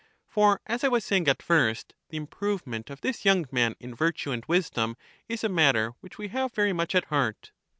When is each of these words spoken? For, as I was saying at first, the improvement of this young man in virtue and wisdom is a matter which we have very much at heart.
For, 0.25 0.59
as 0.65 0.83
I 0.83 0.87
was 0.87 1.05
saying 1.05 1.27
at 1.27 1.43
first, 1.43 1.93
the 2.09 2.17
improvement 2.17 2.89
of 2.89 3.01
this 3.01 3.23
young 3.23 3.45
man 3.51 3.75
in 3.79 3.93
virtue 3.93 4.31
and 4.31 4.43
wisdom 4.47 4.97
is 5.29 5.43
a 5.43 5.47
matter 5.47 5.91
which 5.99 6.17
we 6.17 6.29
have 6.29 6.53
very 6.55 6.73
much 6.73 6.95
at 6.95 7.05
heart. 7.05 7.51